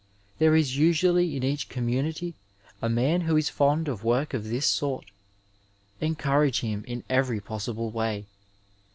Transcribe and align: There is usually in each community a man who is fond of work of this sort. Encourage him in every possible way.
There 0.39 0.55
is 0.55 0.75
usually 0.77 1.35
in 1.37 1.43
each 1.43 1.69
community 1.69 2.33
a 2.81 2.89
man 2.89 3.21
who 3.21 3.37
is 3.37 3.49
fond 3.51 3.87
of 3.87 4.03
work 4.03 4.33
of 4.33 4.45
this 4.45 4.65
sort. 4.65 5.05
Encourage 5.99 6.61
him 6.61 6.83
in 6.87 7.03
every 7.07 7.39
possible 7.39 7.91
way. 7.91 8.25